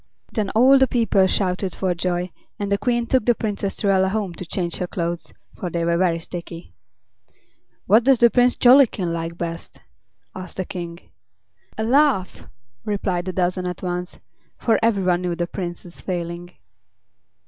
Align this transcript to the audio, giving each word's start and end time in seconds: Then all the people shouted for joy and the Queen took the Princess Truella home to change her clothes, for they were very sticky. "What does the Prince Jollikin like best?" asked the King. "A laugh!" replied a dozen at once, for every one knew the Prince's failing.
Then 0.31 0.49
all 0.55 0.79
the 0.79 0.87
people 0.87 1.27
shouted 1.27 1.75
for 1.75 1.93
joy 1.93 2.31
and 2.57 2.71
the 2.71 2.77
Queen 2.79 3.05
took 3.05 3.23
the 3.23 3.35
Princess 3.35 3.75
Truella 3.75 4.09
home 4.09 4.33
to 4.33 4.45
change 4.47 4.77
her 4.77 4.87
clothes, 4.87 5.31
for 5.53 5.69
they 5.69 5.85
were 5.85 5.95
very 5.95 6.17
sticky. 6.19 6.73
"What 7.85 8.03
does 8.03 8.17
the 8.17 8.31
Prince 8.31 8.55
Jollikin 8.55 9.13
like 9.13 9.37
best?" 9.37 9.79
asked 10.33 10.57
the 10.57 10.65
King. 10.65 11.01
"A 11.77 11.83
laugh!" 11.83 12.47
replied 12.83 13.27
a 13.27 13.31
dozen 13.31 13.67
at 13.67 13.83
once, 13.83 14.17
for 14.57 14.79
every 14.81 15.03
one 15.03 15.21
knew 15.21 15.35
the 15.35 15.45
Prince's 15.45 16.01
failing. 16.01 16.51